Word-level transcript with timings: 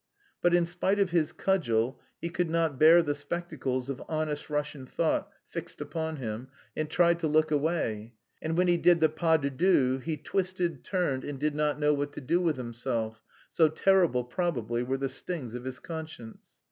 But 0.41 0.55
in 0.55 0.65
spite 0.65 0.97
of 0.97 1.11
his 1.11 1.31
cudgel 1.31 2.01
he 2.19 2.29
could 2.31 2.49
not 2.49 2.79
bear 2.79 3.03
the 3.03 3.13
spectacles 3.13 3.87
of 3.87 4.01
"honest 4.09 4.49
Russian 4.49 4.87
thought" 4.87 5.29
fixed 5.47 5.79
upon 5.79 6.15
him 6.15 6.47
and 6.75 6.89
tried 6.89 7.19
to 7.19 7.27
look 7.27 7.51
away, 7.51 8.13
and 8.41 8.57
when 8.57 8.67
he 8.67 8.77
did 8.77 8.99
the 8.99 9.09
pas 9.09 9.39
de 9.39 9.51
deux, 9.51 9.99
he 9.99 10.17
twisted, 10.17 10.83
turned, 10.83 11.23
and 11.23 11.37
did 11.39 11.53
not 11.53 11.79
know 11.79 11.93
what 11.93 12.13
to 12.13 12.21
do 12.21 12.39
with 12.41 12.57
himself 12.57 13.21
so 13.51 13.69
terrible, 13.69 14.23
probably, 14.23 14.81
were 14.81 14.97
the 14.97 15.07
stings 15.07 15.53
of 15.53 15.65
his 15.65 15.77
conscience! 15.77 16.57